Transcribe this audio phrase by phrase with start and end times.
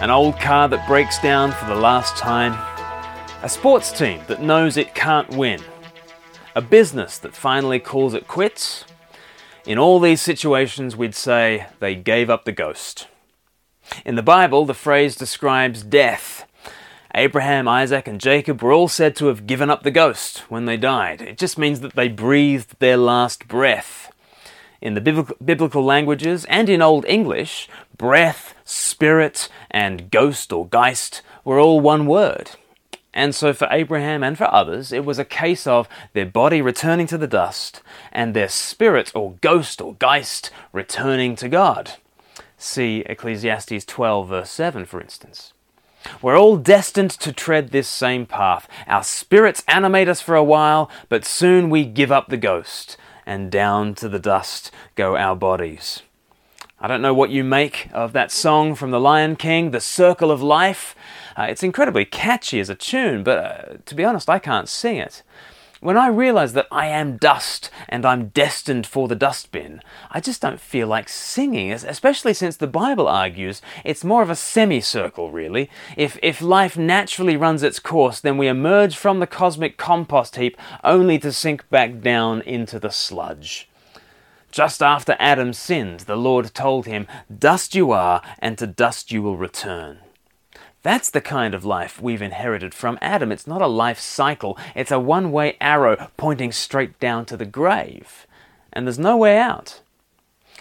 [0.00, 2.52] an old car that breaks down for the last time,
[3.42, 5.60] a sports team that knows it can't win,
[6.54, 8.84] a business that finally calls it quits.
[9.66, 13.08] In all these situations, we'd say they gave up the ghost.
[14.04, 16.46] In the Bible, the phrase describes death.
[17.12, 20.76] Abraham, Isaac, and Jacob were all said to have given up the ghost when they
[20.76, 21.20] died.
[21.20, 24.12] It just means that they breathed their last breath.
[24.80, 25.00] In the
[25.44, 32.06] biblical languages and in Old English, breath, spirit, and ghost or geist were all one
[32.06, 32.52] word.
[33.12, 37.08] And so for Abraham and for others, it was a case of their body returning
[37.08, 41.94] to the dust and their spirit or ghost or geist returning to God.
[42.56, 45.52] See Ecclesiastes 12, verse 7, for instance.
[46.22, 48.68] We're all destined to tread this same path.
[48.86, 52.96] Our spirits animate us for a while, but soon we give up the ghost,
[53.28, 56.02] and down to the dust go our bodies.
[56.80, 60.30] I don't know what you make of that song from The Lion King, The Circle
[60.30, 60.94] of Life.
[61.36, 64.96] Uh, it's incredibly catchy as a tune, but uh, to be honest, I can't sing
[64.96, 65.22] it.
[65.80, 70.42] When I realize that I am dust and I'm destined for the dustbin, I just
[70.42, 75.70] don't feel like singing, especially since the Bible argues it's more of a semicircle, really.
[75.96, 80.56] If, if life naturally runs its course, then we emerge from the cosmic compost heap
[80.82, 83.68] only to sink back down into the sludge.
[84.50, 89.22] Just after Adam sinned, the Lord told him, Dust you are, and to dust you
[89.22, 89.98] will return.
[90.82, 93.32] That's the kind of life we've inherited from Adam.
[93.32, 97.46] It's not a life cycle, it's a one way arrow pointing straight down to the
[97.46, 98.26] grave.
[98.72, 99.80] And there's no way out.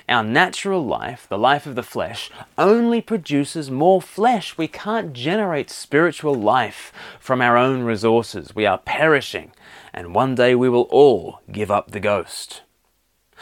[0.09, 4.57] Our natural life, the life of the flesh, only produces more flesh.
[4.57, 8.55] We can't generate spiritual life from our own resources.
[8.55, 9.51] We are perishing,
[9.93, 12.61] and one day we will all give up the ghost.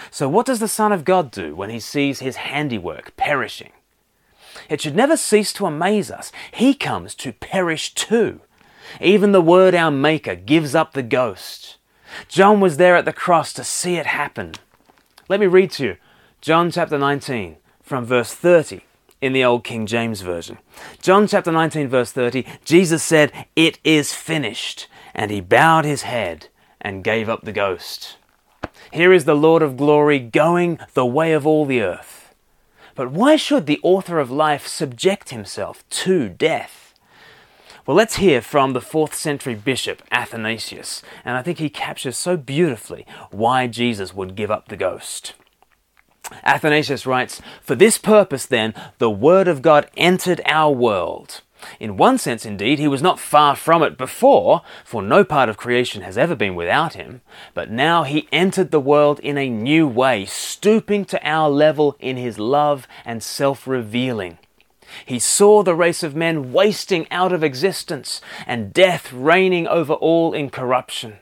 [0.10, 3.72] So, what does the Son of God do when he sees his handiwork perishing?
[4.70, 6.32] It should never cease to amaze us.
[6.52, 8.42] He comes to perish too.
[9.02, 11.78] Even the Word, our Maker, gives up the ghost.
[12.28, 14.54] John was there at the cross to see it happen.
[15.28, 15.98] Let me read to you
[16.42, 18.82] John chapter 19 from verse 30
[19.22, 20.60] in the Old King James Version.
[21.02, 24.88] John chapter 19, verse 30 Jesus said, It is finished.
[25.14, 26.50] And he bowed his head
[26.82, 28.18] and gave up the ghost.
[28.92, 32.25] Here is the Lord of glory going the way of all the earth.
[32.96, 36.94] But why should the author of life subject himself to death?
[37.86, 42.36] Well, let's hear from the 4th century bishop Athanasius, and I think he captures so
[42.36, 45.34] beautifully why Jesus would give up the ghost.
[46.44, 51.42] Athanasius writes, For this purpose, then, the Word of God entered our world
[51.80, 55.58] in one sense, indeed, he was not far from it before, for no part of
[55.58, 57.22] creation has ever been without him,
[57.54, 62.18] but now he entered the world in a new way, stooping to our level in
[62.18, 64.38] his love and self revealing.
[65.06, 70.34] He saw the race of men wasting out of existence and death reigning over all
[70.34, 71.18] in corruption.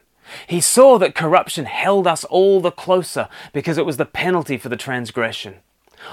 [0.47, 4.69] He saw that corruption held us all the closer because it was the penalty for
[4.69, 5.59] the transgression.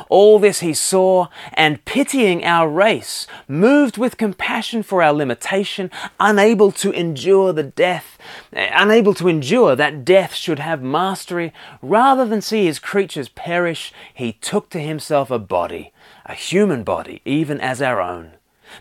[0.08, 6.72] All this he saw, and pitying our race, moved with compassion for our limitation, unable
[6.72, 8.18] to endure the death,
[8.52, 11.52] unable to endure that death should have mastery,
[11.82, 15.92] rather than see his creatures perish, he took to himself a body,
[16.26, 18.32] a human body, even as our own.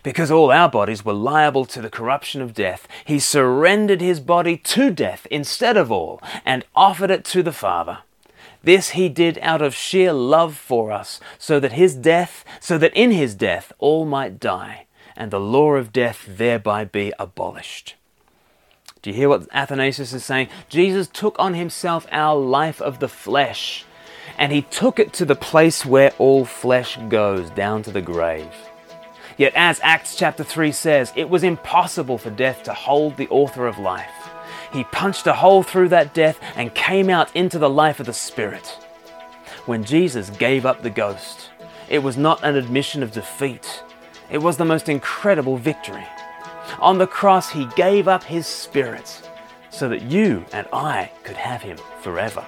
[0.02, 4.56] Because all our bodies were liable to the corruption of death, he surrendered his body
[4.56, 7.98] to death instead of all, and offered it to the Father.
[8.62, 12.94] This he did out of sheer love for us, so that his death, so that
[12.94, 17.94] in his death all might die, and the law of death thereby be abolished.
[19.02, 20.48] Do you hear what Athanasius is saying?
[20.68, 23.86] Jesus took on himself our life of the flesh,
[24.36, 28.52] and he took it to the place where all flesh goes, down to the grave.
[29.38, 33.66] Yet, as Acts chapter 3 says, it was impossible for death to hold the author
[33.66, 34.19] of life.
[34.72, 38.12] He punched a hole through that death and came out into the life of the
[38.12, 38.66] Spirit.
[39.66, 41.50] When Jesus gave up the ghost,
[41.88, 43.82] it was not an admission of defeat,
[44.30, 46.06] it was the most incredible victory.
[46.78, 49.28] On the cross, He gave up His Spirit
[49.70, 52.44] so that you and I could have Him forever.